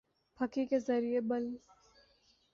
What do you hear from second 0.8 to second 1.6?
زریعے بل